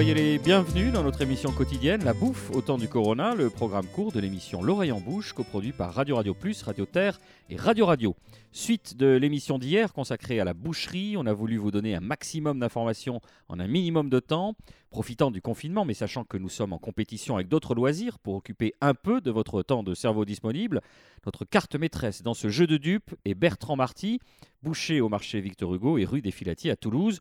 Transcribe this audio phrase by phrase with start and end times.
[0.00, 3.84] Soyez les bienvenus dans notre émission quotidienne La Bouffe au temps du Corona, le programme
[3.84, 7.84] court de l'émission L'oreille en bouche, coproduit par Radio Radio Plus, Radio Terre et Radio
[7.84, 8.16] Radio.
[8.50, 12.60] Suite de l'émission d'hier consacrée à la boucherie, on a voulu vous donner un maximum
[12.60, 14.56] d'informations en un minimum de temps,
[14.88, 18.72] profitant du confinement, mais sachant que nous sommes en compétition avec d'autres loisirs pour occuper
[18.80, 20.80] un peu de votre temps de cerveau disponible.
[21.26, 24.18] Notre carte maîtresse dans ce jeu de dupes est Bertrand Marty,
[24.62, 27.20] boucher au marché Victor Hugo et rue des Filatiers à Toulouse.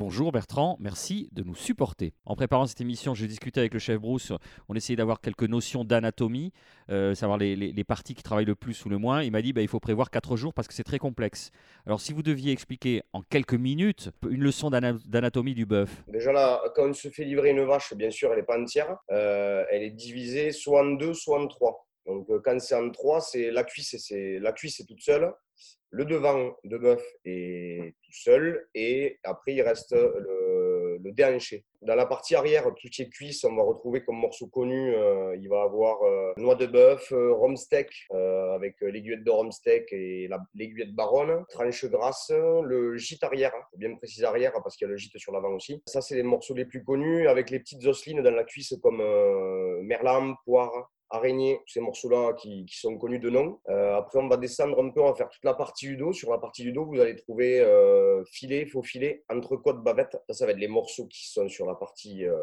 [0.00, 2.14] Bonjour Bertrand, merci de nous supporter.
[2.24, 4.32] En préparant cette émission, j'ai discuté avec le chef Bruce,
[4.70, 6.54] on essayait d'avoir quelques notions d'anatomie,
[6.88, 9.22] euh, savoir les, parties qui travaillent le plus ou le moins.
[9.22, 11.50] Il m'a dit bah, il faut prévoir 4 jours parce que c'est très complexe.
[11.84, 16.32] Alors si vous deviez expliquer en quelques minutes une leçon d'ana- d'anatomie du bœuf, Déjà
[16.32, 18.96] là, quand on se fait livrer une vache, bien sûr, elle n'est pas entière.
[19.10, 21.86] Euh, elle est divisée soit en deux, soit en trois.
[22.06, 25.30] Donc euh, quand c'est en trois, c'est la cuisse, c'est la cuisse est toute seule.
[25.92, 31.64] Le devant de bœuf est tout seul et après il reste le, le déhanché.
[31.82, 35.62] Dans la partie arrière, tout cuisse, on va retrouver comme morceau connu, euh, il va
[35.62, 40.28] avoir euh, noix de bœuf, euh, rhum steak euh, avec l'aiguillette de rhum steak et
[40.28, 44.88] la- l'aiguillette baronne, tranche grasse, le gîte arrière, faut bien préciser arrière parce qu'il y
[44.88, 45.82] a le gîte sur l'avant aussi.
[45.86, 49.00] Ça, c'est les morceaux les plus connus avec les petites osselines dans la cuisse comme
[49.00, 53.58] euh, merlan, poire, araignée, tous ces morceaux-là qui, qui sont connus de nom.
[53.68, 56.12] Euh, après, on va descendre un peu, on va faire toute la partie du dos.
[56.12, 60.16] Sur la partie du dos, vous allez trouver euh, filet, faux filet, entrecôte, bavette.
[60.28, 62.36] Ça, ça va être les morceaux qui sont sur la partie euh,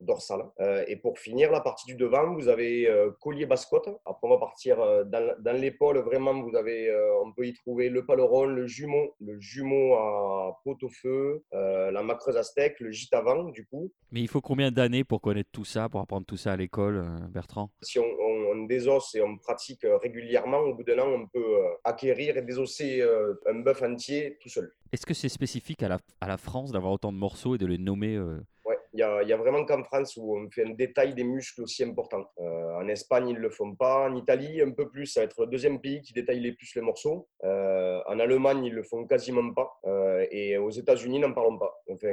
[0.00, 0.44] dorsale.
[0.86, 2.88] Et pour finir, la partie du devant, vous avez
[3.20, 3.88] collier basse-côte.
[4.04, 5.98] Après, on va partir dans, dans l'épaule.
[5.98, 6.90] Vraiment, vous avez,
[7.22, 12.40] on peut y trouver le paleron, le jumeau, le jumeau à pot-au-feu, euh, la macreuse
[12.42, 13.92] steak, le gîte avant, du coup.
[14.10, 17.04] mais il faut combien d'années pour connaître tout ça, pour apprendre tout ça à l'école,
[17.30, 17.70] Bertrand?
[17.82, 18.09] Si on,
[18.52, 22.36] on, désosse et on pratique euh, régulièrement, au bout d'un an, on peut euh, acquérir
[22.36, 24.72] et désosser euh, un bœuf entier tout seul.
[24.92, 27.66] Est-ce que c'est spécifique à la, à la France d'avoir autant de morceaux et de
[27.66, 31.14] les nommer euh, Ouais, il y a, vraiment qu'en France où on fait un détail
[31.14, 32.30] des muscles aussi important.
[32.38, 34.08] Euh, en Espagne, ils ne le font pas.
[34.08, 35.06] En Italie, un peu plus.
[35.06, 37.28] Ça va être le deuxième pays qui détaille les plus les morceaux.
[37.42, 39.80] Euh, en Allemagne, ils le font quasiment pas.
[39.86, 41.82] Euh, et aux États-Unis, n'en parlons pas.
[41.90, 42.12] Enfin,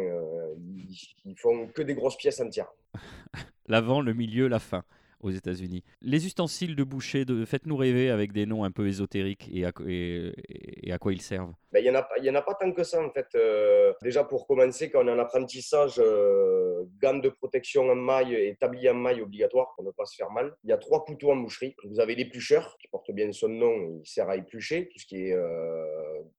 [0.57, 2.71] ils, ils font que des grosses pièces entières.
[3.67, 4.83] L'avant, le milieu, la fin
[5.21, 5.83] aux États-Unis.
[6.01, 11.13] Les ustensiles de boucher, faites-nous rêver avec des noms un peu ésotériques et à, quoi
[11.13, 11.53] ils servent.
[11.71, 13.27] Ben, Il n'y en, en a pas tant que ça, en fait.
[13.35, 18.35] Euh, déjà, pour commencer, quand on est en apprentissage, euh, gants de protection en maille
[18.35, 20.55] et tablier en maille obligatoire pour ne pas se faire mal.
[20.63, 21.75] Il y a trois couteaux en boucherie.
[21.83, 25.27] Vous avez l'éplucheur, qui porte bien son nom, il sert à éplucher, tout ce qui
[25.27, 25.86] est euh,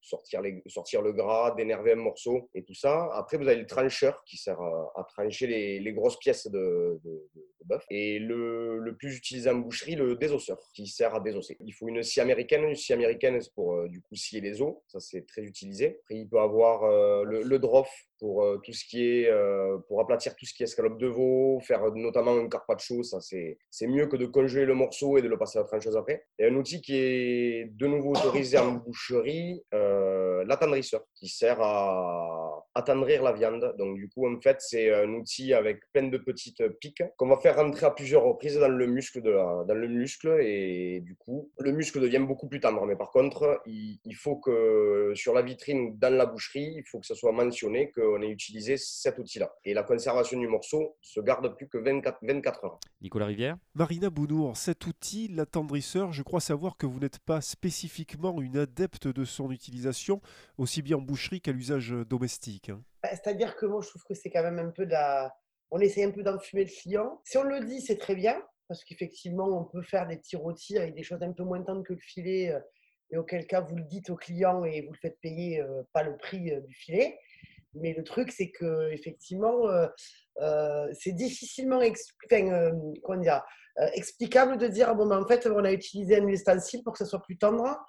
[0.01, 3.09] sortir, les- sortir le gras, dénerver un morceau et tout ça.
[3.13, 6.99] Après, vous avez le trancheur, qui sert à, trancher les, les grosses pièces de,
[7.65, 7.85] bœuf.
[7.89, 11.57] Et le, le plus utilisé en boucherie, le désosseur, qui sert à désosser.
[11.59, 12.63] Il faut une scie américaine.
[12.63, 14.75] Une scie américaine, c'est pour euh, du coup scier les os.
[14.87, 15.99] Ça, c'est très utilisé.
[16.01, 17.89] Après, il peut avoir euh, le, le drof
[18.19, 21.07] pour euh, tout ce qui est euh, pour aplatir tout ce qui est escalope de
[21.07, 25.27] veau, faire notamment un carpaccio, ça c'est mieux que de congeler le morceau et de
[25.29, 26.25] le passer à la trancheuse après.
[26.37, 29.63] Et un outil qui est de nouveau autorisé en boucherie,
[30.45, 32.48] l'attendrisseur, qui sert à
[32.79, 33.75] attendrir la viande.
[33.77, 37.37] Donc du coup en fait c'est un outil avec plein de petites piques qu'on va
[37.37, 41.15] faire rentrer à plusieurs reprises dans le muscle de la, dans le muscle et du
[41.15, 42.85] coup le muscle devient beaucoup plus tendre.
[42.85, 46.83] Mais par contre il, il faut que sur la vitrine ou dans la boucherie, il
[46.85, 49.53] faut que ça soit mentionné qu'on ait utilisé cet outil-là.
[49.65, 52.79] Et la conservation du morceau se garde plus que 24, 24 heures.
[53.01, 53.57] Nicolas Rivière?
[53.75, 59.07] Marina Bounour, cet outil, l'attendrisseur, je crois savoir que vous n'êtes pas spécifiquement une adepte
[59.07, 60.21] de son utilisation,
[60.57, 62.68] aussi bien en boucherie qu'à l'usage domestique.
[63.03, 65.33] Bah, C'est-à-dire que moi, je trouve que c'est quand même un peu de la...
[65.71, 67.21] On essaie un peu d'enfumer le client.
[67.25, 70.77] Si on le dit, c'est très bien, parce qu'effectivement, on peut faire des petits rôtis
[70.77, 72.59] avec des choses un peu moins tendres que le filet, euh,
[73.11, 76.03] et auquel cas, vous le dites au client et vous le faites payer euh, pas
[76.03, 77.17] le prix euh, du filet.
[77.73, 79.67] Mais le truc, c'est que effectivement,
[80.91, 83.41] c'est difficilement enfin,
[83.93, 87.05] explicable de dire bon, ben, en fait, on a utilisé un ustensile pour que ça
[87.05, 87.79] soit plus tendre.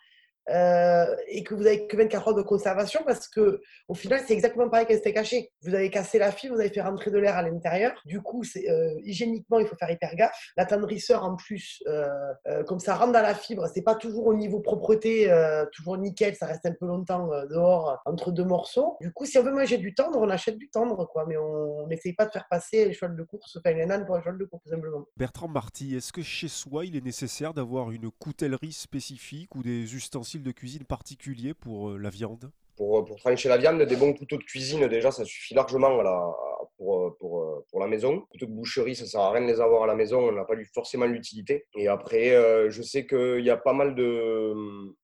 [0.49, 4.33] Euh, et que vous avez que 24 heures de conservation parce que au final c'est
[4.33, 5.53] exactement pareil qu'un steak haché.
[5.63, 7.93] Vous avez cassé la fibre, vous avez fait rentrer de l'air à l'intérieur.
[8.05, 10.37] Du coup, euh, hygiéniquement il faut faire hyper gaffe.
[10.57, 14.61] L'attendrisseur en plus, euh, comme ça rentre dans la fibre, c'est pas toujours au niveau
[14.61, 15.31] propreté,
[15.73, 18.97] toujours nickel, ça reste un peu longtemps dehors entre deux morceaux.
[19.01, 21.87] Du coup, si on veut manger du tendre, on achète du tendre quoi, mais on
[21.87, 24.45] n'essaye pas de faire passer les chevaux de course, enfin les nanes pour chevaux de
[24.45, 25.05] course simplement.
[25.17, 29.95] Bertrand Marty, est-ce que chez soi il est nécessaire d'avoir une coutellerie spécifique ou des
[29.95, 32.51] ustensiles de cuisine particuliers pour euh, la viande?
[32.77, 36.35] Pour, pour trancher la viande, des bons couteaux de cuisine, déjà, ça suffit largement à
[36.81, 38.21] pour, pour, pour la maison.
[38.31, 40.45] Couteaux de boucherie, ça sert à rien de les avoir à la maison, on n'a
[40.45, 41.67] pas forcément l'utilité.
[41.77, 44.55] Et après, euh, je sais qu'il y a pas mal de,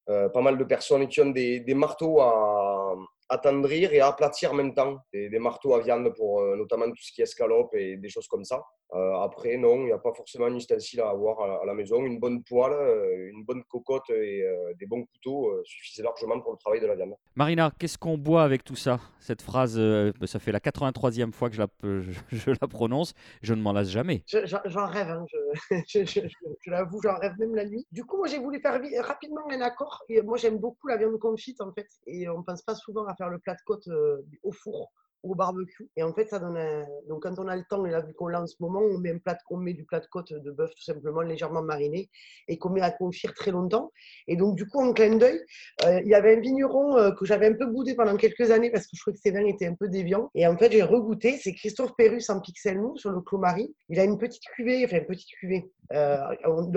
[0.09, 2.95] euh, pas mal de personnes qui ont des, des marteaux à,
[3.29, 4.97] attendrir et aplatir en même temps.
[5.13, 8.27] Des, marteaux à viande pour euh, notamment tout ce qui est escalope et des choses
[8.27, 8.63] comme ça.
[8.93, 11.73] Euh, après, non, il n'y a pas forcément un ustensile à avoir à, à la
[11.73, 12.05] maison.
[12.05, 16.39] Une bonne poêle, euh, une bonne cocotte et euh, des bons couteaux euh, suffisaient largement
[16.39, 17.13] pour le travail de la viande.
[17.35, 18.99] Marina, qu'est-ce qu'on boit avec tout ça?
[19.19, 23.13] Cette phrase, euh, ça fait la 83e fois que je la, je, je la prononce.
[23.41, 24.23] Je ne m'en lasse jamais.
[24.27, 27.85] Je- J'en rêve, hein, je, je, je- je- je l'avoue, j'en rêve même la nuit.
[27.91, 30.01] Du coup, moi, j'ai voulu faire rapidement un accord.
[30.07, 31.87] Et moi, j'aime beaucoup la viande confite, en fait.
[32.05, 35.06] Et on pense pas souvent à faire le plat de côte euh, au four ou
[35.23, 35.89] au barbecue.
[35.95, 36.85] Et en fait, ça donne un...
[37.07, 38.97] Donc, quand on a le temps, et là, vu qu'on l'a en ce moment, on
[38.97, 42.09] met, un plat on met du plat de côte de bœuf, tout simplement, légèrement mariné,
[42.47, 43.91] et qu'on met à confire très longtemps.
[44.27, 45.39] Et donc, du coup, en clin d'œil,
[45.85, 48.69] euh, il y avait un vigneron euh, que j'avais un peu goûté pendant quelques années
[48.69, 50.29] parce que je trouvais que ses vins étaient un peu déviants.
[50.35, 51.37] Et en fait, j'ai regoûté.
[51.41, 53.73] C'est Christophe Pérus en pixel mou sur le Clos Marie.
[53.89, 55.71] Il a une petite cuvée, enfin une petite cuvée.
[55.93, 56.17] Euh,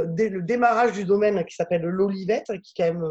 [0.06, 3.04] dès le démarrage du domaine qui s'appelle l'Olivette, qui quand même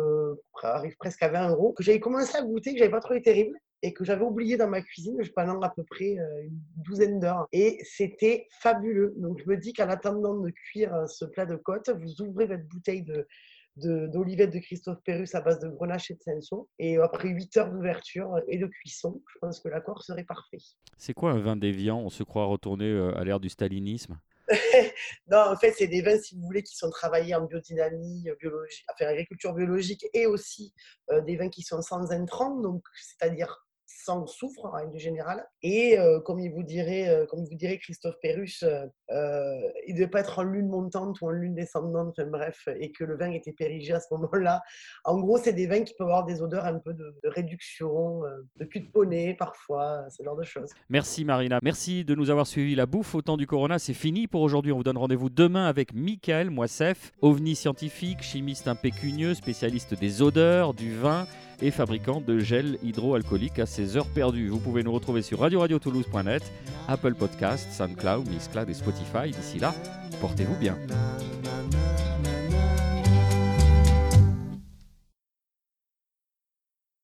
[0.64, 3.58] arrive presque à 20 euros, que j'avais commencé à goûter, que j'avais pas trouvé terrible
[3.81, 7.48] et que j'avais oublié dans ma cuisine pendant à peu près euh, une douzaine d'heures.
[7.52, 9.14] Et c'était fabuleux.
[9.18, 12.46] Donc je me dis qu'en attendant de cuire euh, ce plat de côte, vous ouvrez
[12.46, 13.28] votre bouteille de
[13.76, 16.70] d'olivette de, Christophe Pérus à base de grenache et de cinsault.
[16.80, 20.58] Et après 8 heures d'ouverture et de cuisson, je pense que l'accord serait parfait.
[20.98, 22.00] C'est quoi un vin déviant?
[22.00, 24.20] On se croit retourné euh, à l'ère du stalinisme?
[25.28, 28.84] Non, en fait, c'est des vins, si vous voulez, qui sont travaillés en biodynamie, biologie,
[28.92, 30.74] enfin, agriculture biologique et aussi
[31.12, 33.68] euh, des vins qui sont sans intrants, donc c'est-à-dire
[34.10, 35.46] sans soufre en règle générale.
[35.62, 39.56] Et euh, comme il vous dirait, euh, comme vous dirait Christophe Pérus, euh, euh,
[39.88, 43.04] il ne devait pas être en lune montante ou en lune descendante, bref, et que
[43.04, 44.62] le vin était périgé à ce moment-là.
[45.06, 48.22] En gros, c'est des vins qui peuvent avoir des odeurs un peu de, réduction,
[48.56, 50.72] de cul de poney parfois, ce genre de choses.
[50.90, 51.60] Merci Marina.
[51.62, 52.74] Merci de nous avoir suivis.
[52.76, 54.72] La bouffe au temps du Corona, c'est fini pour aujourd'hui.
[54.72, 60.74] On vous donne rendez-vous demain avec Michael Moissef, ovni scientifique, chimiste impécunieux, spécialiste des odeurs,
[60.74, 61.28] du vin
[61.62, 64.50] et fabricant de gel hydroalcoolique à ses heures perdues.
[64.50, 66.44] Vous pouvez nous retrouver sur radioradiotoulouse.net,
[66.88, 69.32] Apple Podcast, SoundCloud, Mixcloud et Spotify.
[69.32, 69.74] D'ici là,
[70.22, 70.78] portez-vous bien.